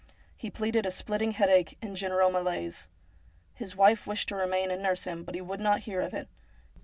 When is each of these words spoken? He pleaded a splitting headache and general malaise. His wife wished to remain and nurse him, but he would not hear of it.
He 0.35 0.49
pleaded 0.49 0.87
a 0.87 0.89
splitting 0.89 1.33
headache 1.33 1.77
and 1.79 1.95
general 1.95 2.31
malaise. 2.31 2.87
His 3.53 3.75
wife 3.75 4.07
wished 4.07 4.29
to 4.29 4.35
remain 4.35 4.71
and 4.71 4.81
nurse 4.81 5.03
him, 5.03 5.23
but 5.23 5.35
he 5.35 5.41
would 5.41 5.59
not 5.59 5.81
hear 5.81 6.01
of 6.01 6.15
it. 6.15 6.27